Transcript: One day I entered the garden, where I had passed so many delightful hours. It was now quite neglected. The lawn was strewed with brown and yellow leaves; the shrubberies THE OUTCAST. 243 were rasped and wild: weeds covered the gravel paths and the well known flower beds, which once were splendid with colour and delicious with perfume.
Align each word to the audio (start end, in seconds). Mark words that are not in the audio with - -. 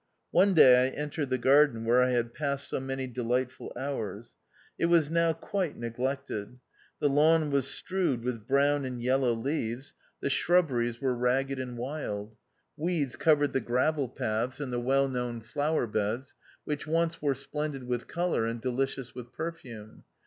One 0.31 0.55
day 0.55 0.87
I 0.87 0.95
entered 0.95 1.29
the 1.29 1.37
garden, 1.37 1.85
where 1.85 2.01
I 2.01 2.09
had 2.09 2.33
passed 2.33 2.67
so 2.67 2.79
many 2.79 3.05
delightful 3.05 3.71
hours. 3.77 4.33
It 4.79 4.87
was 4.87 5.11
now 5.11 5.31
quite 5.31 5.77
neglected. 5.77 6.57
The 6.99 7.07
lawn 7.07 7.51
was 7.51 7.67
strewed 7.67 8.23
with 8.23 8.47
brown 8.47 8.83
and 8.83 8.99
yellow 8.99 9.31
leaves; 9.31 9.93
the 10.19 10.31
shrubberies 10.31 10.97
THE 10.99 11.05
OUTCAST. 11.05 11.17
243 11.19 11.19
were 11.19 11.19
rasped 11.19 11.69
and 11.69 11.77
wild: 11.77 12.35
weeds 12.75 13.15
covered 13.15 13.53
the 13.53 13.61
gravel 13.61 14.09
paths 14.09 14.59
and 14.59 14.73
the 14.73 14.79
well 14.79 15.07
known 15.07 15.39
flower 15.39 15.85
beds, 15.85 16.33
which 16.63 16.87
once 16.87 17.21
were 17.21 17.35
splendid 17.35 17.83
with 17.83 18.07
colour 18.07 18.47
and 18.47 18.59
delicious 18.59 19.13
with 19.13 19.31
perfume. 19.31 20.03